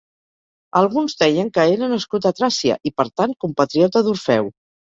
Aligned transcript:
Alguns 0.79 1.15
deien 1.19 1.51
que 1.57 1.67
era 1.75 1.91
nascut 1.93 2.27
a 2.31 2.33
Tràcia, 2.39 2.81
i 2.91 2.95
per 3.03 3.09
tant, 3.13 3.39
compatriota 3.47 4.05
d'Orfeu. 4.09 4.55